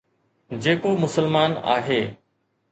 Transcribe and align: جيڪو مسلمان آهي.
جيڪو 0.63 0.95
مسلمان 1.03 1.51
آهي. 1.77 2.01